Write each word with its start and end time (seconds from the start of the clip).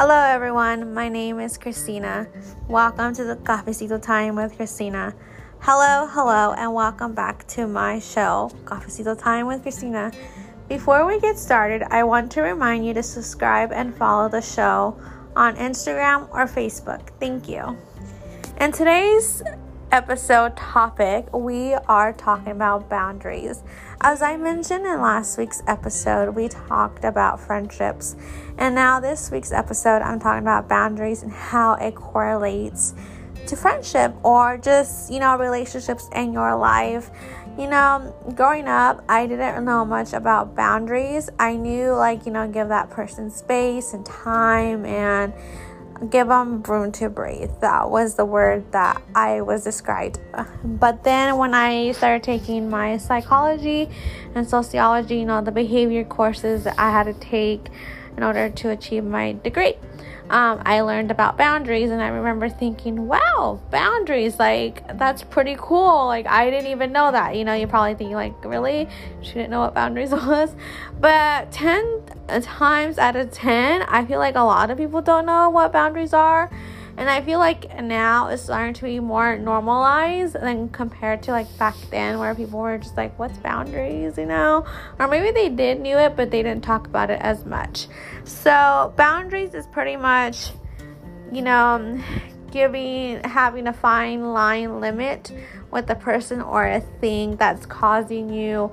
Hello, 0.00 0.14
everyone. 0.14 0.94
My 0.94 1.08
name 1.08 1.40
is 1.40 1.58
Christina. 1.58 2.28
Welcome 2.68 3.12
to 3.16 3.24
the 3.24 3.34
Cafecito 3.34 4.00
Time 4.00 4.36
with 4.36 4.54
Christina. 4.54 5.12
Hello, 5.58 6.06
hello, 6.06 6.54
and 6.56 6.72
welcome 6.72 7.14
back 7.14 7.44
to 7.48 7.66
my 7.66 7.98
show, 7.98 8.48
Cafecito 8.62 9.20
Time 9.20 9.48
with 9.48 9.62
Christina. 9.62 10.12
Before 10.68 11.04
we 11.04 11.18
get 11.18 11.36
started, 11.36 11.82
I 11.90 12.04
want 12.04 12.30
to 12.30 12.42
remind 12.42 12.86
you 12.86 12.94
to 12.94 13.02
subscribe 13.02 13.72
and 13.72 13.92
follow 13.92 14.28
the 14.28 14.40
show 14.40 14.96
on 15.34 15.56
Instagram 15.56 16.28
or 16.30 16.46
Facebook. 16.46 17.08
Thank 17.18 17.48
you. 17.48 17.76
In 18.60 18.70
today's 18.70 19.42
episode 19.90 20.54
topic, 20.56 21.32
we 21.32 21.72
are 21.72 22.12
talking 22.12 22.52
about 22.52 22.88
boundaries. 22.88 23.62
As 24.00 24.20
I 24.20 24.36
mentioned 24.36 24.84
in 24.84 25.00
last 25.00 25.38
week's 25.38 25.62
episode, 25.66 26.34
we 26.34 26.48
talked 26.48 27.04
about 27.04 27.40
friendships. 27.40 28.14
And 28.58 28.74
now, 28.74 29.00
this 29.00 29.30
week's 29.30 29.50
episode, 29.50 30.02
I'm 30.02 30.20
talking 30.20 30.42
about 30.42 30.68
boundaries 30.68 31.22
and 31.22 31.32
how 31.32 31.74
it 31.74 31.94
correlates 31.94 32.94
to 33.46 33.56
friendship 33.56 34.14
or 34.22 34.58
just, 34.58 35.10
you 35.10 35.20
know, 35.20 35.38
relationships 35.38 36.08
in 36.14 36.32
your 36.32 36.54
life. 36.54 37.10
You 37.58 37.68
know, 37.68 38.14
growing 38.36 38.68
up, 38.68 39.02
I 39.08 39.26
didn't 39.26 39.64
know 39.64 39.84
much 39.84 40.12
about 40.12 40.54
boundaries. 40.54 41.30
I 41.38 41.56
knew, 41.56 41.92
like, 41.92 42.26
you 42.26 42.32
know, 42.32 42.46
give 42.46 42.68
that 42.68 42.90
person 42.90 43.30
space 43.30 43.94
and 43.94 44.04
time 44.04 44.84
and 44.84 45.32
give 46.10 46.28
them 46.28 46.62
room 46.62 46.92
to 46.92 47.08
breathe. 47.08 47.50
That 47.60 47.90
was 47.90 48.14
the 48.14 48.24
word 48.24 48.70
that 48.72 49.02
I 49.14 49.40
was 49.40 49.64
described. 49.64 50.20
But 50.64 51.04
then 51.04 51.36
when 51.36 51.54
I 51.54 51.92
started 51.92 52.22
taking 52.22 52.70
my 52.70 52.98
psychology 52.98 53.88
and 54.34 54.48
sociology, 54.48 55.18
you 55.18 55.24
know, 55.24 55.40
the 55.40 55.52
behavior 55.52 56.04
courses 56.04 56.64
that 56.64 56.78
I 56.78 56.90
had 56.90 57.04
to 57.04 57.14
take 57.14 57.68
in 58.16 58.22
order 58.22 58.48
to 58.48 58.70
achieve 58.70 59.04
my 59.04 59.32
degree 59.32 59.74
um, 60.30 60.60
I 60.64 60.82
learned 60.82 61.10
about 61.10 61.38
boundaries, 61.38 61.90
and 61.90 62.02
I 62.02 62.08
remember 62.08 62.48
thinking, 62.48 63.06
wow, 63.08 63.60
boundaries, 63.70 64.38
like, 64.38 64.98
that's 64.98 65.22
pretty 65.22 65.56
cool. 65.58 66.06
Like, 66.06 66.26
I 66.26 66.50
didn't 66.50 66.70
even 66.70 66.92
know 66.92 67.10
that. 67.10 67.36
You 67.36 67.44
know, 67.44 67.54
you're 67.54 67.68
probably 67.68 67.94
think, 67.94 68.12
like, 68.12 68.44
really? 68.44 68.88
She 69.22 69.32
didn't 69.34 69.50
know 69.50 69.60
what 69.60 69.74
boundaries 69.74 70.10
was. 70.12 70.54
But 71.00 71.50
10 71.52 72.02
times 72.42 72.98
out 72.98 73.16
of 73.16 73.30
10, 73.30 73.82
I 73.82 74.04
feel 74.04 74.18
like 74.18 74.34
a 74.34 74.42
lot 74.42 74.70
of 74.70 74.76
people 74.76 75.00
don't 75.00 75.24
know 75.24 75.48
what 75.48 75.72
boundaries 75.72 76.12
are. 76.12 76.50
And 76.98 77.08
I 77.08 77.20
feel 77.20 77.38
like 77.38 77.80
now 77.80 78.26
it's 78.26 78.42
starting 78.42 78.74
to 78.74 78.82
be 78.82 78.98
more 78.98 79.38
normalized 79.38 80.34
than 80.34 80.68
compared 80.70 81.22
to 81.22 81.30
like 81.30 81.46
back 81.56 81.76
then 81.92 82.18
where 82.18 82.34
people 82.34 82.58
were 82.58 82.76
just 82.76 82.96
like, 82.96 83.16
what's 83.20 83.38
boundaries, 83.38 84.18
you 84.18 84.26
know? 84.26 84.66
Or 84.98 85.06
maybe 85.06 85.30
they 85.30 85.48
did 85.48 85.80
knew 85.80 85.96
it, 85.96 86.16
but 86.16 86.32
they 86.32 86.42
didn't 86.42 86.64
talk 86.64 86.88
about 86.88 87.08
it 87.10 87.20
as 87.22 87.46
much. 87.46 87.86
So 88.24 88.92
boundaries 88.96 89.54
is 89.54 89.64
pretty 89.68 89.94
much, 89.94 90.50
you 91.32 91.42
know, 91.42 91.66
um, 91.76 92.02
giving 92.50 93.20
having 93.22 93.68
a 93.68 93.72
fine 93.72 94.32
line 94.32 94.80
limit 94.80 95.30
with 95.70 95.88
a 95.90 95.94
person 95.94 96.40
or 96.40 96.66
a 96.66 96.80
thing 96.80 97.36
that's 97.36 97.64
causing 97.64 98.28
you 98.28 98.72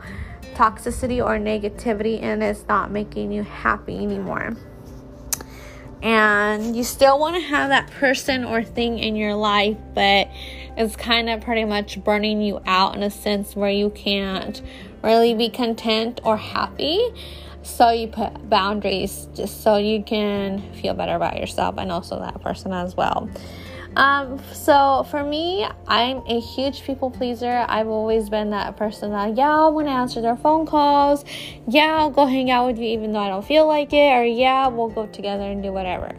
toxicity 0.56 1.23
or 1.23 1.38
negativity 1.38 2.22
and 2.23 2.42
it's 2.42 2.66
not 2.68 2.90
making 2.90 3.31
you 3.31 3.44
happy 3.44 3.98
anymore 3.98 4.56
and 6.02 6.76
you 6.76 6.84
still 6.84 7.20
want 7.20 7.36
to 7.36 7.42
have 7.42 7.70
that 7.70 7.90
person 7.92 8.44
or 8.44 8.64
thing 8.64 9.00
in 9.00 9.16
your 9.16 9.36
life, 9.36 9.78
but 9.94 10.28
it's 10.78 10.96
kind 10.96 11.30
of 11.30 11.42
pretty 11.42 11.66
much 11.66 12.04
burning 12.04 12.42
you 12.42 12.62
out 12.66 12.96
in 12.96 13.04
a 13.04 13.10
sense 13.10 13.56
where 13.56 13.70
you 13.70 13.90
can't 13.90 14.62
really 15.04 15.34
be 15.34 15.50
content 15.50 16.22
or 16.24 16.38
happy. 16.38 17.00
So 17.64 17.90
you 17.90 18.08
put 18.08 18.50
boundaries 18.50 19.28
just 19.34 19.64
so 19.64 19.78
you 19.78 20.03
can 20.03 20.72
feel 20.74 20.94
better 20.94 21.16
about 21.16 21.40
yourself 21.40 21.75
and 21.78 21.92
also 21.92 22.19
that 22.19 22.42
person 22.42 22.72
as 22.72 22.96
well. 22.96 23.30
Um, 23.95 24.41
so 24.51 25.06
for 25.09 25.23
me, 25.23 25.66
I'm 25.88 26.17
a 26.28 26.39
huge 26.39 26.83
people 26.83 27.09
pleaser. 27.09 27.66
I've 27.69 27.88
always 27.88 28.29
been 28.29 28.50
that 28.50 28.75
person 28.75 29.11
that, 29.11 29.38
yeah, 29.38 29.50
I 29.50 29.67
want 29.69 29.88
to 29.88 29.91
answer 29.91 30.22
their 30.22 30.35
phone 30.35 30.66
calls. 30.66 31.23
Yeah, 31.67 31.97
I'll 32.00 32.09
go 32.09 32.25
hang 32.25 32.51
out 32.51 32.67
with 32.67 32.78
you 32.78 32.85
even 32.85 33.13
though 33.13 33.19
I 33.19 33.29
don't 33.29 33.45
feel 33.45 33.67
like 33.67 33.94
it. 33.94 34.11
Or 34.11 34.25
yeah, 34.25 34.67
we'll 34.67 34.89
go 34.89 35.06
together 35.06 35.44
and 35.44 35.63
do 35.63 35.72
whatever. 35.72 36.13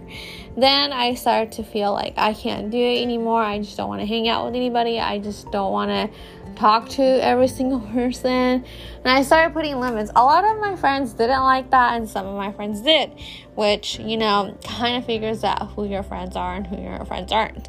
Then 0.57 0.93
I 0.93 1.15
started 1.15 1.53
to 1.53 1.63
feel 1.63 1.93
like 1.93 2.15
I 2.17 2.33
can't 2.33 2.71
do 2.71 2.79
it 2.79 3.03
anymore. 3.03 3.43
I 3.43 3.59
just 3.59 3.77
don't 3.77 3.89
want 3.91 4.01
to 4.01 4.07
hang 4.07 4.27
out 4.27 4.47
with 4.47 4.55
anybody. 4.55 4.99
I 4.99 5.19
just 5.19 5.51
don't 5.51 5.73
want 5.73 5.91
to 5.91 6.46
talk 6.57 6.89
to 6.89 7.03
every 7.03 7.49
single 7.49 7.81
person. 7.81 8.33
And 8.33 8.65
I 9.05 9.23
started 9.23 9.53
putting 9.53 9.79
limits. 9.79 10.11
A 10.17 10.25
lot 10.25 10.45
of 10.45 10.59
my 10.59 10.75
friends 10.75 11.13
didn't 11.13 11.43
like 11.43 11.71
that, 11.71 11.97
and 11.97 12.09
some 12.09 12.27
of 12.27 12.37
my 12.37 12.53
friends 12.53 12.81
did, 12.81 13.13
which, 13.55 13.99
you 13.99 14.17
know, 14.17 14.57
kind 14.65 14.97
of 14.97 15.05
figures 15.05 15.45
out 15.45 15.71
who 15.73 15.87
your 15.87 16.03
friends 16.03 16.35
are 16.35 16.55
and 16.55 16.67
who 16.67 16.81
your 16.81 17.05
friends 17.05 17.31
aren't. 17.31 17.69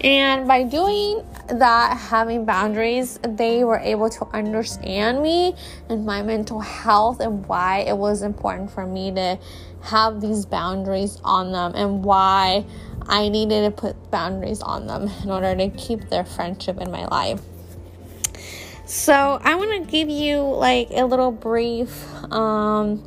And 0.00 0.46
by 0.46 0.62
doing 0.62 1.24
that, 1.48 1.96
having 1.96 2.44
boundaries, 2.44 3.18
they 3.22 3.64
were 3.64 3.78
able 3.78 4.08
to 4.10 4.26
understand 4.32 5.22
me 5.22 5.54
and 5.88 6.06
my 6.06 6.22
mental 6.22 6.60
health 6.60 7.20
and 7.20 7.46
why 7.46 7.80
it 7.80 7.96
was 7.96 8.22
important 8.22 8.70
for 8.70 8.86
me 8.86 9.12
to 9.12 9.38
have 9.82 10.20
these 10.20 10.46
boundaries 10.46 11.20
on 11.24 11.52
them 11.52 11.72
and 11.74 12.04
why 12.04 12.64
I 13.02 13.28
needed 13.28 13.62
to 13.64 13.70
put 13.70 14.10
boundaries 14.10 14.60
on 14.60 14.86
them 14.86 15.08
in 15.22 15.30
order 15.30 15.54
to 15.54 15.70
keep 15.70 16.08
their 16.08 16.24
friendship 16.24 16.80
in 16.80 16.90
my 16.90 17.06
life. 17.06 17.40
So 18.88 19.38
I 19.44 19.54
want 19.56 19.84
to 19.84 19.90
give 19.92 20.08
you 20.08 20.40
like 20.40 20.88
a 20.92 21.04
little 21.04 21.30
brief, 21.30 22.06
um, 22.32 23.06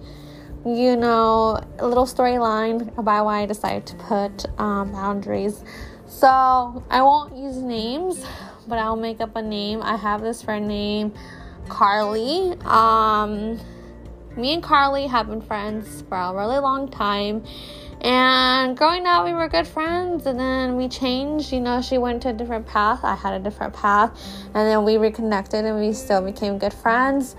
you 0.64 0.96
know, 0.96 1.59
a 1.80 1.88
little 1.88 2.06
storyline 2.06 2.96
about 3.00 3.25
why 3.25 3.42
I 3.42 3.46
decided 3.47 3.88
to 3.88 3.96
put 3.96 4.46
um, 4.59 4.92
boundaries. 4.92 5.64
So 6.06 6.28
I 6.28 7.02
won't 7.02 7.36
use 7.36 7.56
names, 7.56 8.24
but 8.68 8.78
I'll 8.78 8.96
make 8.96 9.22
up 9.22 9.36
a 9.36 9.42
name. 9.42 9.81
I 9.81 9.96
have 9.96 10.22
this 10.22 10.44
friend 10.44 10.68
named 10.68 11.18
Carly. 11.68 12.56
Um, 12.63 13.59
me 14.38 14.53
and 14.53 14.62
Carly 14.62 15.08
have 15.08 15.30
been 15.30 15.42
friends 15.42 16.03
for 16.08 16.16
a 16.16 16.31
really 16.31 16.59
long 16.59 16.90
time 16.90 17.44
and 18.01 18.75
growing 18.75 19.06
up, 19.06 19.25
we 19.25 19.34
were 19.34 19.47
good 19.47 19.67
friends, 19.67 20.25
and 20.25 20.39
then 20.39 20.75
we 20.75 20.88
changed. 20.88 21.51
You 21.51 21.62
know, 21.62 21.81
she 21.81 21.97
went 21.97 22.23
to 22.23 22.29
a 22.29 22.34
different 22.34 22.66
path, 22.66 23.01
I 23.03 23.16
had 23.16 23.34
a 23.34 23.39
different 23.39 23.73
path, 23.73 24.12
and 24.53 24.67
then 24.67 24.84
we 24.84 24.97
reconnected 24.97 25.66
and 25.66 25.79
we 25.79 25.94
still 25.94 26.22
became 26.22 26.57
good 26.57 26.73
friends. 26.73 27.35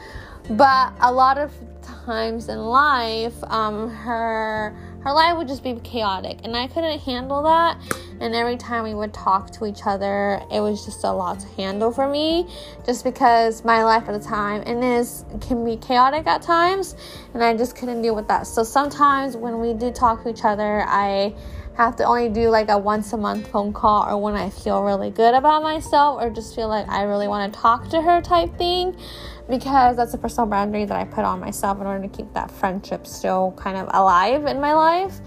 But 0.48 0.92
a 1.00 1.12
lot 1.12 1.38
of 1.38 1.52
times 1.82 2.48
in 2.48 2.58
life, 2.58 3.34
um, 3.44 3.90
her 3.90 4.74
her 5.00 5.12
life 5.12 5.36
would 5.36 5.48
just 5.48 5.64
be 5.64 5.74
chaotic, 5.74 6.38
and 6.44 6.56
I 6.56 6.68
couldn't 6.68 7.00
handle 7.00 7.42
that. 7.42 7.76
And 8.22 8.36
every 8.36 8.56
time 8.56 8.84
we 8.84 8.94
would 8.94 9.12
talk 9.12 9.50
to 9.52 9.66
each 9.66 9.80
other, 9.84 10.40
it 10.50 10.60
was 10.60 10.84
just 10.84 11.02
a 11.02 11.10
lot 11.10 11.40
to 11.40 11.48
handle 11.48 11.90
for 11.90 12.08
me, 12.08 12.48
just 12.86 13.02
because 13.02 13.64
my 13.64 13.82
life 13.82 14.08
at 14.08 14.12
the 14.12 14.26
time 14.26 14.62
and 14.64 14.82
is 14.84 15.24
can 15.40 15.64
be 15.64 15.76
chaotic 15.76 16.26
at 16.28 16.40
times, 16.40 16.94
and 17.34 17.42
I 17.42 17.56
just 17.56 17.74
couldn't 17.76 18.00
deal 18.00 18.14
with 18.14 18.28
that. 18.28 18.46
So 18.46 18.62
sometimes 18.62 19.36
when 19.36 19.60
we 19.60 19.74
do 19.74 19.90
talk 19.90 20.22
to 20.22 20.30
each 20.30 20.44
other, 20.44 20.84
I 20.86 21.34
have 21.74 21.96
to 21.96 22.04
only 22.04 22.28
do 22.28 22.48
like 22.48 22.68
a 22.68 22.78
once 22.78 23.12
a 23.12 23.16
month 23.16 23.48
phone 23.48 23.72
call 23.72 24.08
or 24.08 24.20
when 24.20 24.34
I 24.34 24.50
feel 24.50 24.82
really 24.82 25.10
good 25.10 25.34
about 25.34 25.62
myself 25.62 26.22
or 26.22 26.30
just 26.30 26.54
feel 26.54 26.68
like 26.68 26.88
I 26.88 27.02
really 27.02 27.28
want 27.28 27.52
to 27.52 27.58
talk 27.58 27.88
to 27.90 28.02
her 28.02 28.20
type 28.20 28.56
thing 28.56 28.96
because 29.48 29.96
that's 29.96 30.14
a 30.14 30.18
personal 30.18 30.46
boundary 30.46 30.84
that 30.84 30.96
I 30.96 31.04
put 31.04 31.24
on 31.24 31.40
myself 31.40 31.80
in 31.80 31.86
order 31.86 32.06
to 32.06 32.14
keep 32.14 32.32
that 32.34 32.50
friendship 32.50 33.06
still 33.06 33.52
kind 33.56 33.76
of 33.76 33.88
alive 33.92 34.46
in 34.46 34.60
my 34.60 34.74
life. 34.74 35.18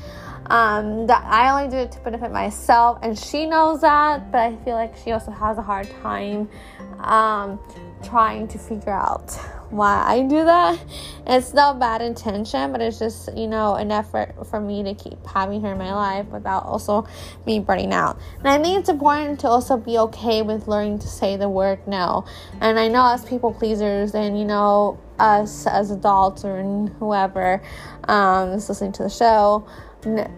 Um, 0.48 1.08
that 1.08 1.24
I 1.26 1.50
only 1.50 1.72
do 1.72 1.78
it 1.78 1.92
to 1.94 2.00
benefit 2.02 2.32
myself, 2.32 3.00
and 3.02 3.18
she 3.18 3.48
knows 3.48 3.82
that, 3.82 4.32
but 4.32 4.42
I 4.42 4.56
feel 4.58 4.76
like 4.76 4.96
she 4.96 5.12
also 5.12 5.32
has 5.32 5.58
a 5.58 5.64
hard 5.64 5.90
time 6.04 6.50
um, 7.00 7.60
trying 8.04 8.48
to 8.50 8.60
figure 8.60 8.94
out 8.94 9.32
why 9.72 10.04
I 10.06 10.22
do 10.22 10.46
that. 10.46 10.80
It's 11.26 11.54
no 11.54 11.74
bad 11.74 12.02
intention, 12.02 12.72
but 12.72 12.82
it's 12.82 13.00
just, 13.00 13.36
you 13.36 13.48
know, 13.48 13.76
an 13.76 13.92
effort 13.92 14.48
for 14.48 14.60
me 14.60 14.84
to 14.84 14.94
keep 14.94 15.26
having 15.26 15.62
her 15.62 15.72
in 15.72 15.78
my 15.78 15.94
life 15.94 16.28
without 16.28 16.66
also 16.66 17.08
me 17.46 17.60
burning 17.60 17.92
out. 17.92 18.20
And 18.40 18.48
I 18.48 18.62
think 18.62 18.80
it's 18.80 18.90
important 18.90 19.40
to 19.42 19.48
also 19.48 19.78
be 19.78 19.98
okay 19.98 20.44
with 20.44 20.68
learning 20.68 21.00
to 21.00 21.08
say 21.08 21.36
the 21.38 21.50
word 21.50 21.88
no. 21.88 22.26
And 22.62 22.78
I 22.80 22.88
know 22.88 23.12
as 23.12 23.26
people 23.26 23.52
pleasers 23.52 24.14
and, 24.14 24.38
you 24.38 24.46
know, 24.46 25.00
us 25.18 25.66
as 25.66 25.92
adults 25.92 26.46
or 26.46 26.62
whoever 27.00 27.62
um, 28.08 28.50
is 28.50 28.70
listening 28.70 28.92
to 28.94 29.04
the 29.04 29.10
show, 29.10 29.66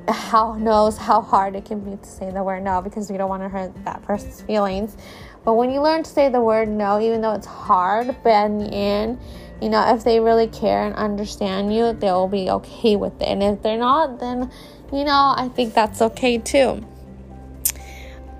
how 0.08 0.54
knows 0.54 0.98
how 0.98 1.22
hard 1.22 1.56
it 1.56 1.66
can 1.66 1.80
be 1.80 1.98
to 1.98 2.10
say 2.10 2.32
the 2.32 2.44
word 2.44 2.64
no 2.64 2.82
because 2.82 3.12
we 3.12 3.18
don't 3.18 3.30
want 3.30 3.44
to 3.44 3.50
hurt 3.50 3.74
that 3.86 4.02
person's 4.04 4.42
feelings. 4.42 4.96
But 5.44 5.54
when 5.54 5.72
you 5.72 5.82
learn 5.82 6.04
to 6.04 6.10
say 6.10 6.30
the 6.30 6.42
word 6.42 6.68
no, 6.68 7.00
even 7.00 7.22
though 7.22 7.34
it's 7.34 7.48
hard, 7.48 8.16
but 8.24 8.46
in 8.46 8.58
the 8.58 8.68
end, 8.68 9.20
you 9.62 9.70
know, 9.70 9.94
if 9.96 10.04
they 10.04 10.20
really 10.20 10.48
care 10.48 10.86
and 10.86 10.96
understand 10.96 11.74
you, 11.74 11.94
they'll 11.94 12.28
be 12.28 12.50
okay 12.50 12.96
with 12.96 13.22
it. 13.22 13.28
And 13.28 13.42
if 13.42 13.62
they're 13.62 13.78
not, 13.78 14.20
then, 14.20 14.52
you 14.92 15.04
know, 15.04 15.34
I 15.36 15.50
think 15.54 15.74
that's 15.74 16.02
okay 16.02 16.38
too. 16.38 16.86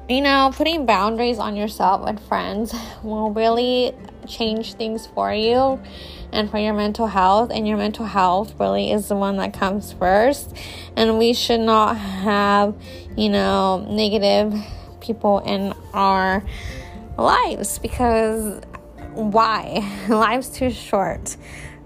You 0.10 0.22
know, 0.22 0.52
putting 0.54 0.86
boundaries 0.86 1.40
on 1.40 1.56
yourself 1.56 2.08
and 2.08 2.20
friends 2.20 2.74
will 3.04 3.32
really 3.32 3.94
change 4.28 4.74
things 4.74 5.08
for 5.08 5.34
you 5.34 5.82
and 6.32 6.50
for 6.50 6.58
your 6.58 6.74
mental 6.74 7.08
health. 7.08 7.52
And 7.52 7.68
your 7.68 7.78
mental 7.78 8.06
health 8.06 8.54
really 8.60 8.92
is 8.92 9.08
the 9.08 9.16
one 9.16 9.38
that 9.38 9.54
comes 9.54 9.94
first. 9.94 10.56
And 10.96 11.18
we 11.18 11.34
should 11.34 11.62
not 11.62 11.98
have, 11.98 12.76
you 13.16 13.30
know, 13.30 13.86
negative 13.90 14.54
people 15.00 15.40
in 15.40 15.74
our 15.94 16.44
lives 17.18 17.80
because 17.80 18.62
why? 19.14 19.90
Life's 20.10 20.50
too 20.50 20.70
short. 20.70 21.38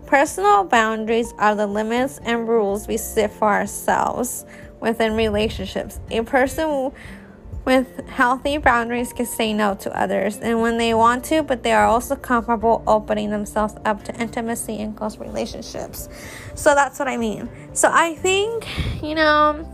Personal 0.05 0.65
boundaries 0.65 1.33
are 1.37 1.55
the 1.55 1.67
limits 1.67 2.19
and 2.23 2.47
rules 2.47 2.87
we 2.87 2.97
set 2.97 3.31
for 3.31 3.47
ourselves 3.47 4.45
within 4.81 5.13
relationships. 5.13 6.01
A 6.09 6.21
person 6.23 6.91
with 7.63 8.07
healthy 8.07 8.57
boundaries 8.57 9.13
can 9.13 9.25
say 9.25 9.53
no 9.53 9.75
to 9.75 9.99
others 9.99 10.37
and 10.37 10.61
when 10.61 10.77
they 10.77 10.93
want 10.93 11.23
to, 11.25 11.43
but 11.43 11.63
they 11.63 11.71
are 11.71 11.85
also 11.85 12.15
comfortable 12.15 12.83
opening 12.87 13.29
themselves 13.29 13.75
up 13.85 14.03
to 14.03 14.15
intimacy 14.19 14.81
and 14.81 14.97
close 14.97 15.17
relationships. 15.17 16.09
So 16.55 16.73
that's 16.73 16.97
what 16.97 17.07
I 17.07 17.17
mean. 17.17 17.49
So 17.73 17.89
I 17.91 18.15
think, 18.15 18.67
you 19.03 19.15
know, 19.15 19.71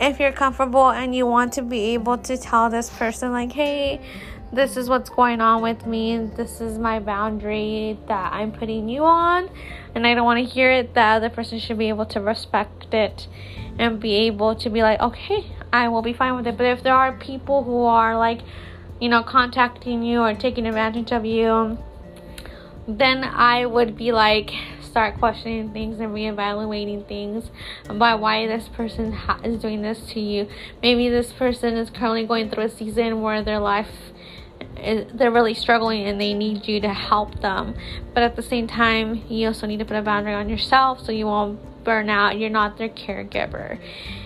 if 0.00 0.18
you're 0.18 0.32
comfortable 0.32 0.90
and 0.90 1.14
you 1.14 1.26
want 1.26 1.52
to 1.54 1.62
be 1.62 1.94
able 1.94 2.18
to 2.18 2.36
tell 2.36 2.70
this 2.70 2.90
person, 2.90 3.32
like, 3.32 3.52
hey, 3.52 4.00
this 4.52 4.76
is 4.76 4.88
what's 4.88 5.10
going 5.10 5.40
on 5.40 5.62
with 5.62 5.86
me, 5.86 6.16
this 6.16 6.60
is 6.60 6.78
my 6.78 7.00
boundary 7.00 7.98
that 8.06 8.32
I'm 8.32 8.52
putting 8.52 8.88
you 8.88 9.04
on, 9.04 9.50
and 9.94 10.06
I 10.06 10.14
don't 10.14 10.24
want 10.24 10.46
to 10.46 10.52
hear 10.52 10.70
it, 10.70 10.94
the 10.94 11.00
other 11.00 11.28
person 11.28 11.58
should 11.58 11.78
be 11.78 11.88
able 11.88 12.06
to 12.06 12.20
respect 12.20 12.94
it 12.94 13.26
and 13.78 13.98
be 14.00 14.14
able 14.26 14.54
to 14.56 14.70
be 14.70 14.82
like, 14.82 15.00
okay, 15.00 15.44
I 15.74 15.88
will 15.88 16.02
be 16.02 16.12
fine 16.12 16.36
with 16.36 16.46
it. 16.46 16.56
But 16.56 16.66
if 16.66 16.84
there 16.84 16.94
are 16.94 17.12
people 17.12 17.64
who 17.64 17.82
are 17.82 18.16
like, 18.16 18.42
you 19.00 19.08
know, 19.08 19.24
contacting 19.24 20.04
you 20.04 20.20
or 20.20 20.32
taking 20.32 20.66
advantage 20.68 21.10
of 21.10 21.24
you, 21.24 21.76
then 22.86 23.24
I 23.24 23.66
would 23.66 23.96
be 23.96 24.12
like, 24.12 24.52
start 24.80 25.18
questioning 25.18 25.72
things 25.72 25.98
and 25.98 26.14
reevaluating 26.14 27.08
things 27.08 27.50
about 27.88 28.20
why 28.20 28.46
this 28.46 28.68
person 28.68 29.10
ha- 29.10 29.40
is 29.42 29.60
doing 29.60 29.82
this 29.82 29.98
to 30.12 30.20
you. 30.20 30.46
Maybe 30.80 31.08
this 31.08 31.32
person 31.32 31.76
is 31.76 31.90
currently 31.90 32.24
going 32.24 32.50
through 32.50 32.64
a 32.64 32.70
season 32.70 33.20
where 33.20 33.42
their 33.42 33.58
life 33.58 33.90
is, 34.76 35.10
they're 35.12 35.32
really 35.32 35.54
struggling 35.54 36.06
and 36.06 36.20
they 36.20 36.34
need 36.34 36.68
you 36.68 36.80
to 36.82 36.94
help 36.94 37.40
them. 37.40 37.74
But 38.14 38.22
at 38.22 38.36
the 38.36 38.42
same 38.42 38.68
time, 38.68 39.24
you 39.28 39.48
also 39.48 39.66
need 39.66 39.80
to 39.80 39.84
put 39.84 39.96
a 39.96 40.02
boundary 40.02 40.34
on 40.34 40.48
yourself 40.48 41.04
so 41.04 41.10
you 41.10 41.26
won't 41.26 41.58
burn 41.84 42.08
out. 42.08 42.38
You're 42.38 42.50
not 42.50 42.76
their 42.78 42.88
caregiver. 42.88 43.78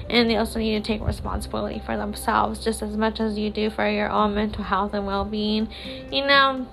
And 0.09 0.31
they 0.31 0.37
also 0.37 0.59
need 0.59 0.83
to 0.83 0.87
take 0.87 1.07
responsibility 1.07 1.83
for 1.85 1.97
themselves 1.97 2.65
just 2.65 2.83
as 2.83 2.97
much 2.97 3.21
as 3.21 3.39
you 3.39 3.51
do 3.51 3.69
for 3.71 3.89
your 3.89 4.09
own 4.09 4.35
mental 4.35 4.65
health 4.65 4.95
and 4.95 5.07
well 5.07 5.25
being. 5.25 5.69
You 6.11 6.27
know, 6.27 6.67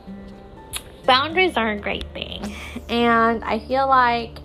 boundaries 1.05 1.57
are 1.57 1.71
a 1.71 1.79
great 1.79 2.05
thing. 2.13 2.55
And 2.89 3.43
I 3.43 3.59
feel 3.59 3.87
like 3.87 4.39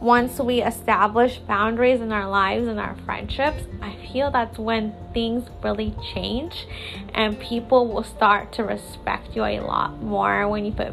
once 0.00 0.38
we 0.38 0.62
establish 0.62 1.38
boundaries 1.38 2.00
in 2.00 2.12
our 2.12 2.28
lives 2.28 2.68
and 2.68 2.78
our 2.78 2.96
friendships, 3.04 3.62
I 3.80 3.96
feel 4.12 4.30
that's 4.30 4.58
when 4.58 4.94
things 5.14 5.48
really 5.62 5.94
change 6.14 6.66
and 7.14 7.38
people 7.40 7.88
will 7.88 8.04
start 8.04 8.52
to 8.54 8.64
respect 8.64 9.34
you 9.34 9.44
a 9.44 9.60
lot 9.60 10.02
more 10.02 10.48
when 10.48 10.64
you 10.66 10.72
put 10.72 10.86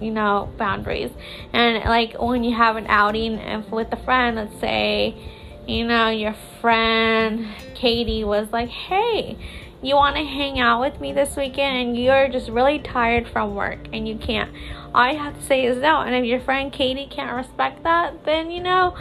you 0.00 0.10
know, 0.10 0.52
boundaries. 0.58 1.10
And 1.52 1.84
like 1.84 2.20
when 2.20 2.44
you 2.44 2.54
have 2.54 2.76
an 2.76 2.86
outing 2.88 3.64
with 3.70 3.92
a 3.92 4.02
friend, 4.04 4.36
let's 4.36 4.60
say, 4.60 5.16
you 5.66 5.84
know, 5.84 6.10
your 6.10 6.34
friend 6.60 7.46
Katie 7.74 8.24
was 8.24 8.52
like, 8.52 8.68
"Hey, 8.68 9.38
you 9.82 9.94
want 9.94 10.16
to 10.16 10.24
hang 10.24 10.58
out 10.58 10.80
with 10.80 11.00
me 11.00 11.12
this 11.12 11.36
weekend 11.36 11.76
and 11.76 11.96
you're 11.96 12.28
just 12.28 12.50
really 12.50 12.78
tired 12.78 13.26
from 13.28 13.54
work 13.54 13.78
and 13.92 14.06
you 14.06 14.16
can't. 14.16 14.52
All 14.94 15.10
you 15.10 15.18
have 15.18 15.38
to 15.38 15.42
say 15.42 15.64
is 15.64 15.78
no. 15.78 16.00
And 16.00 16.14
if 16.14 16.24
your 16.24 16.40
friend 16.40 16.72
katie 16.72 17.06
can't 17.10 17.34
respect 17.34 17.82
that 17.84 18.24
then 18.24 18.50
you 18.50 18.62
know 18.62 18.94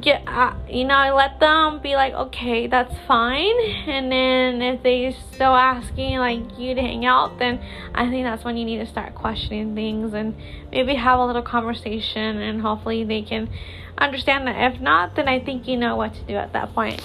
get 0.00 0.22
uh, 0.26 0.54
you 0.68 0.84
know 0.84 1.14
let 1.16 1.40
them 1.40 1.80
be 1.80 1.94
like 1.94 2.12
okay 2.12 2.66
that's 2.66 2.94
fine. 3.06 3.58
And 3.86 4.10
then 4.10 4.62
if 4.62 4.82
they 4.82 5.16
still 5.32 5.54
asking 5.54 6.18
like 6.18 6.58
you 6.58 6.74
to 6.74 6.80
hang 6.80 7.06
out 7.06 7.38
then 7.38 7.60
i 7.94 8.08
think 8.10 8.24
that's 8.24 8.44
when 8.44 8.56
you 8.56 8.64
need 8.64 8.78
to 8.78 8.86
start 8.86 9.14
questioning 9.14 9.74
things 9.74 10.12
and 10.12 10.34
maybe 10.72 10.94
have 10.94 11.20
a 11.20 11.24
little 11.24 11.42
conversation 11.42 12.38
and 12.38 12.60
hopefully 12.60 13.04
they 13.04 13.22
can 13.22 13.48
understand 13.96 14.46
that. 14.48 14.74
If 14.74 14.80
not 14.80 15.14
then 15.14 15.28
i 15.28 15.38
think 15.38 15.68
you 15.68 15.76
know 15.76 15.94
what 15.94 16.14
to 16.14 16.22
do 16.24 16.34
at 16.34 16.52
that 16.52 16.74
point 16.74 17.00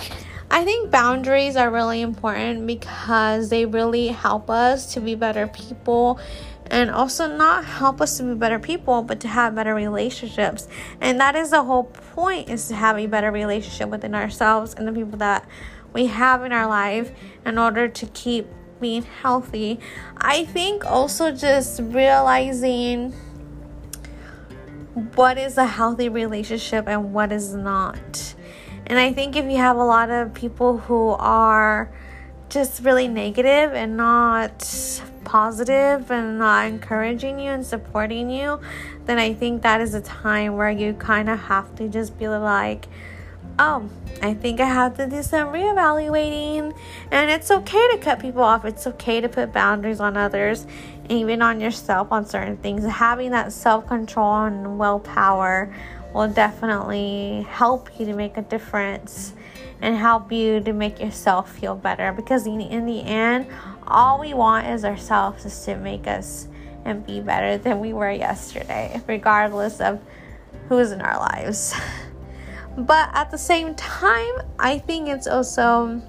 I 0.53 0.63
think 0.63 0.91
boundaries 0.91 1.55
are 1.55 1.71
really 1.71 2.01
important 2.01 2.67
because 2.67 3.49
they 3.49 3.65
really 3.65 4.09
help 4.09 4.51
us 4.51 4.93
to 4.93 5.01
be 5.01 5.15
better 5.15 5.47
people 5.47 6.19
and 6.67 6.91
also 6.91 7.25
not 7.25 7.65
help 7.65 7.99
us 7.99 8.17
to 8.17 8.23
be 8.23 8.35
better 8.35 8.59
people 8.59 9.01
but 9.01 9.19
to 9.21 9.27
have 9.27 9.55
better 9.55 9.73
relationships. 9.73 10.67
And 11.01 11.19
that 11.19 11.35
is 11.35 11.49
the 11.49 11.63
whole 11.63 11.85
point 11.85 12.49
is 12.49 12.67
to 12.67 12.75
have 12.75 12.99
a 12.99 13.07
better 13.07 13.31
relationship 13.31 13.89
within 13.89 14.13
ourselves 14.13 14.75
and 14.75 14.87
the 14.87 14.91
people 14.91 15.17
that 15.17 15.43
we 15.91 16.05
have 16.05 16.43
in 16.43 16.51
our 16.51 16.67
life 16.67 17.11
in 17.47 17.57
order 17.57 17.87
to 17.87 18.05
keep 18.05 18.45
being 18.79 19.01
healthy. 19.01 19.79
I 20.17 20.45
think 20.45 20.85
also 20.85 21.31
just 21.31 21.79
realizing 21.81 23.11
what 25.15 25.39
is 25.39 25.57
a 25.57 25.65
healthy 25.65 26.09
relationship 26.09 26.87
and 26.87 27.11
what 27.11 27.31
is 27.31 27.55
not 27.55 28.35
and 28.87 28.99
I 28.99 29.13
think 29.13 29.35
if 29.35 29.45
you 29.45 29.57
have 29.57 29.77
a 29.77 29.83
lot 29.83 30.09
of 30.09 30.33
people 30.33 30.77
who 30.77 31.09
are 31.09 31.89
just 32.49 32.83
really 32.83 33.07
negative 33.07 33.73
and 33.73 33.97
not 33.97 35.01
positive 35.23 36.11
and 36.11 36.37
not 36.37 36.67
encouraging 36.67 37.39
you 37.39 37.51
and 37.51 37.65
supporting 37.65 38.29
you, 38.29 38.59
then 39.05 39.17
I 39.17 39.33
think 39.33 39.61
that 39.63 39.81
is 39.81 39.93
a 39.93 40.01
time 40.01 40.55
where 40.55 40.69
you 40.69 40.93
kind 40.93 41.29
of 41.29 41.39
have 41.39 41.75
to 41.75 41.87
just 41.87 42.17
be 42.19 42.27
like, 42.27 42.87
oh, 43.57 43.89
I 44.21 44.33
think 44.33 44.59
I 44.59 44.65
have 44.65 44.95
to 44.97 45.07
do 45.07 45.23
some 45.23 45.49
reevaluating. 45.49 46.75
And 47.11 47.31
it's 47.31 47.49
okay 47.51 47.89
to 47.91 47.97
cut 47.97 48.19
people 48.19 48.43
off, 48.43 48.65
it's 48.65 48.85
okay 48.87 49.21
to 49.21 49.29
put 49.29 49.51
boundaries 49.51 49.99
on 49.99 50.17
others, 50.17 50.67
even 51.13 51.41
on 51.41 51.59
yourself 51.59 52.11
on 52.11 52.25
certain 52.25 52.57
things. 52.57 52.85
Having 52.85 53.31
that 53.31 53.51
self 53.51 53.87
control 53.87 54.45
and 54.45 54.77
willpower 54.79 55.73
will 56.13 56.27
definitely 56.27 57.45
help 57.49 57.89
you 57.99 58.05
to 58.05 58.13
make 58.13 58.37
a 58.37 58.41
difference 58.41 59.33
and 59.81 59.97
help 59.97 60.31
you 60.31 60.61
to 60.61 60.71
make 60.71 60.99
yourself 60.99 61.51
feel 61.51 61.75
better 61.75 62.13
because 62.13 62.47
in, 62.47 62.85
the 62.85 63.01
end 63.01 63.45
all 63.85 64.19
we 64.19 64.33
want 64.33 64.65
is 64.67 64.85
ourselves 64.85 65.45
is 65.45 65.65
to 65.65 65.75
make 65.75 66.07
us 66.07 66.47
and 66.85 67.05
be 67.05 67.19
better 67.19 67.57
than 67.57 67.79
we 67.79 67.91
were 67.91 68.11
yesterday 68.11 69.01
regardless 69.07 69.81
of 69.81 69.99
who's 70.69 70.91
in 70.91 71.01
our 71.01 71.19
lives 71.19 71.73
but 72.77 73.09
at 73.13 73.29
the 73.29 73.37
same 73.37 73.75
time 73.75 74.33
i 74.57 74.77
think 74.77 75.09
it's 75.09 75.27
also 75.27 76.01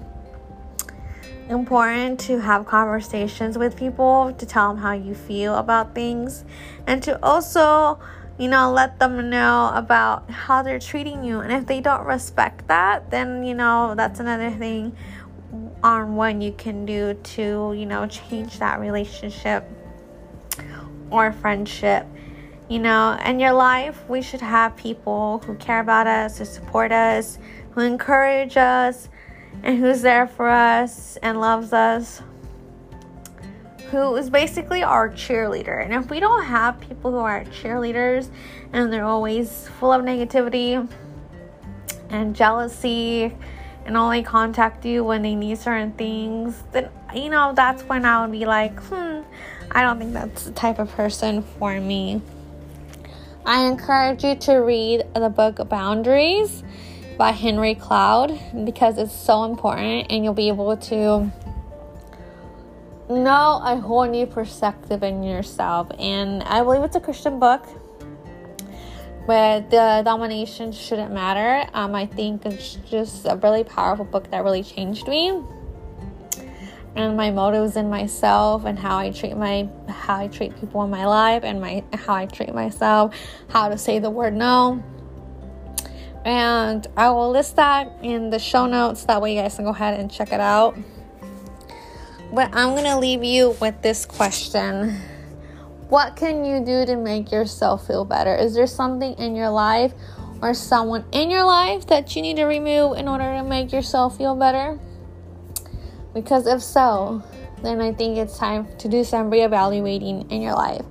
important 1.49 2.19
to 2.21 2.39
have 2.39 2.65
conversations 2.65 3.57
with 3.57 3.75
people 3.77 4.33
to 4.33 4.45
tell 4.45 4.73
them 4.73 4.81
how 4.81 4.93
you 4.93 5.13
feel 5.13 5.55
about 5.55 5.93
things 5.93 6.43
and 6.87 7.01
to 7.03 7.23
also 7.23 7.99
you 8.37 8.49
know, 8.49 8.71
let 8.71 8.99
them 8.99 9.29
know 9.29 9.71
about 9.73 10.29
how 10.29 10.61
they're 10.61 10.79
treating 10.79 11.23
you. 11.23 11.39
And 11.39 11.53
if 11.53 11.67
they 11.67 11.79
don't 11.79 12.05
respect 12.05 12.67
that, 12.67 13.09
then, 13.09 13.43
you 13.45 13.53
know, 13.53 13.95
that's 13.95 14.19
another 14.19 14.51
thing 14.51 14.95
on 15.83 16.15
what 16.15 16.41
you 16.41 16.51
can 16.51 16.85
do 16.85 17.13
to, 17.13 17.73
you 17.77 17.85
know, 17.85 18.07
change 18.07 18.59
that 18.59 18.79
relationship 18.79 19.69
or 21.09 21.31
friendship. 21.31 22.05
You 22.67 22.79
know, 22.79 23.17
in 23.23 23.39
your 23.39 23.53
life, 23.53 24.03
we 24.09 24.21
should 24.21 24.41
have 24.41 24.75
people 24.75 25.41
who 25.45 25.55
care 25.55 25.79
about 25.79 26.07
us, 26.07 26.39
who 26.39 26.45
support 26.45 26.91
us, 26.91 27.37
who 27.71 27.81
encourage 27.81 28.57
us, 28.57 29.07
and 29.63 29.79
who's 29.79 30.01
there 30.01 30.27
for 30.27 30.49
us 30.49 31.17
and 31.21 31.39
loves 31.39 31.73
us 31.73 32.21
who 33.95 34.15
is 34.15 34.29
basically 34.29 34.83
our 34.83 35.09
cheerleader. 35.09 35.83
And 35.83 35.93
if 35.93 36.09
we 36.09 36.19
don't 36.19 36.43
have 36.43 36.79
people 36.81 37.11
who 37.11 37.17
are 37.17 37.43
cheerleaders 37.45 38.29
and 38.73 38.91
they're 38.91 39.05
always 39.05 39.69
full 39.79 39.93
of 39.93 40.03
negativity 40.03 40.87
and 42.09 42.35
jealousy 42.35 43.33
and 43.85 43.95
only 43.95 44.23
contact 44.23 44.83
you 44.85 45.03
when 45.03 45.21
they 45.21 45.35
need 45.35 45.57
certain 45.59 45.91
things, 45.93 46.63
then 46.71 46.89
you 47.15 47.29
know 47.29 47.53
that's 47.55 47.83
when 47.83 48.05
I 48.05 48.21
would 48.21 48.31
be 48.31 48.45
like, 48.45 48.77
hmm, 48.83 49.21
I 49.71 49.83
don't 49.83 49.99
think 49.99 50.13
that's 50.13 50.45
the 50.45 50.51
type 50.51 50.79
of 50.79 50.89
person 50.91 51.41
for 51.41 51.79
me. 51.79 52.21
I 53.45 53.65
encourage 53.65 54.23
you 54.23 54.35
to 54.35 54.55
read 54.55 55.03
the 55.13 55.29
book 55.29 55.69
Boundaries 55.69 56.63
by 57.17 57.31
Henry 57.31 57.75
Cloud 57.75 58.37
because 58.65 58.97
it's 58.97 59.13
so 59.15 59.45
important 59.45 60.07
and 60.09 60.23
you'll 60.23 60.33
be 60.33 60.49
able 60.49 60.75
to 60.75 61.31
know 63.09 63.61
a 63.63 63.79
whole 63.79 64.05
new 64.05 64.25
perspective 64.25 65.03
in 65.03 65.23
yourself. 65.23 65.89
And 65.97 66.43
I 66.43 66.61
believe 66.63 66.83
it's 66.83 66.95
a 66.95 66.99
Christian 66.99 67.39
book. 67.39 67.65
But 69.27 69.71
the 69.71 70.01
domination 70.05 70.71
shouldn't 70.71 71.11
matter. 71.11 71.67
Um, 71.73 71.95
I 71.95 72.05
think 72.05 72.45
it's 72.45 72.75
just 72.89 73.25
a 73.25 73.35
really 73.37 73.63
powerful 73.63 74.05
book 74.05 74.29
that 74.31 74.43
really 74.43 74.63
changed 74.63 75.07
me. 75.07 75.41
and 76.95 77.17
my 77.17 77.31
motives 77.31 77.75
in 77.75 77.89
myself 77.89 78.65
and 78.65 78.77
how 78.79 78.97
I 78.97 79.11
treat 79.11 79.35
my 79.35 79.67
how 79.89 80.17
I 80.17 80.27
treat 80.27 80.57
people 80.59 80.83
in 80.83 80.89
my 80.89 81.05
life 81.05 81.43
and 81.43 81.59
my 81.59 81.83
how 81.93 82.13
I 82.15 82.25
treat 82.25 82.53
myself, 82.53 83.15
how 83.49 83.69
to 83.69 83.77
say 83.77 83.99
the 83.99 84.09
word 84.09 84.33
no. 84.33 84.83
And 86.25 86.87
I 86.97 87.11
will 87.11 87.29
list 87.29 87.55
that 87.57 87.99
in 88.01 88.31
the 88.31 88.39
show 88.39 88.65
notes 88.65 89.05
that 89.05 89.21
way 89.21 89.35
you 89.35 89.41
guys 89.41 89.55
can 89.55 89.65
go 89.65 89.69
ahead 89.69 89.99
and 89.99 90.11
check 90.11 90.33
it 90.33 90.39
out. 90.39 90.75
But 92.33 92.49
I'm 92.53 92.71
going 92.71 92.85
to 92.85 92.97
leave 92.97 93.23
you 93.23 93.55
with 93.61 93.81
this 93.83 94.05
question. 94.05 94.99
What 95.89 96.15
can 96.15 96.43
you 96.43 96.65
do 96.65 96.83
to 96.87 96.95
make 96.95 97.31
yourself 97.31 97.85
feel 97.85 98.05
better? 98.05 98.35
Is 98.35 98.55
there 98.55 98.65
something 98.65 99.13
in 99.13 99.35
your 99.35 99.51
life 99.51 99.93
or 100.41 100.55
someone 100.55 101.05
in 101.11 101.29
your 101.29 101.45
life 101.45 101.85
that 101.87 102.15
you 102.15 102.23
need 102.23 102.37
to 102.37 102.45
remove 102.45 102.97
in 102.97 103.07
order 103.07 103.35
to 103.35 103.43
make 103.43 103.71
yourself 103.71 104.17
feel 104.17 104.35
better? 104.35 104.79
Because 106.15 106.47
if 106.47 106.63
so, 106.63 107.21
then 107.61 107.81
I 107.81 107.93
think 107.93 108.17
it's 108.17 108.37
time 108.37 108.67
to 108.79 108.89
do 108.89 109.03
some 109.03 109.29
reevaluating 109.29 110.31
in 110.31 110.41
your 110.41 110.53
life. 110.53 110.85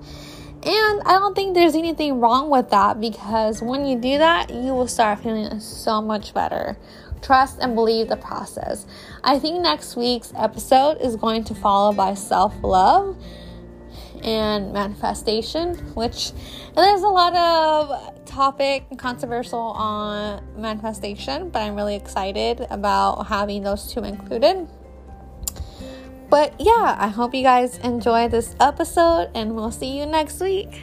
And 0.67 1.03
I 1.05 1.19
don't 1.19 1.35
think 1.35 1.55
there's 1.55 1.75
anything 1.75 2.21
wrong 2.21 2.49
with 2.49 2.71
that 2.71 2.99
because 2.99 3.61
when 3.61 3.85
you 3.85 3.99
do 3.99 4.17
that, 4.17 4.49
you 4.49 4.73
will 4.73 4.89
start 4.89 5.21
feeling 5.21 5.61
so 5.61 6.01
much 6.01 6.33
better. 6.33 6.79
Trust 7.21 7.59
and 7.61 7.75
believe 7.75 8.09
the 8.09 8.17
process. 8.17 8.87
I 9.23 9.39
think 9.39 9.61
next 9.61 9.95
week's 9.95 10.33
episode 10.35 11.03
is 11.03 11.17
going 11.17 11.45
to 11.45 11.55
follow 11.55 11.93
by 11.93 12.15
self 12.15 12.55
love 12.63 13.17
and 14.23 14.73
manifestation, 14.73 15.75
which 15.95 16.33
there's 16.75 17.03
a 17.03 17.09
lot 17.09 17.37
of 17.37 18.25
topic 18.25 18.85
controversial 18.97 19.59
on 19.59 20.43
manifestation, 20.57 21.51
but 21.51 21.61
I'm 21.61 21.77
really 21.77 21.95
excited 21.95 22.67
about 22.71 23.27
having 23.27 23.63
those 23.63 23.93
two 23.93 24.01
included. 24.01 24.67
But 26.35 26.59
yeah, 26.59 26.97
I 26.99 27.07
hope 27.07 27.33
you 27.33 27.45
guys 27.45 27.79
enjoy 27.79 28.27
this 28.27 28.57
episode 28.59 29.31
and 29.37 29.55
we'll 29.55 29.71
see 29.71 29.97
you 29.97 30.05
next 30.05 30.41
week. 30.41 30.83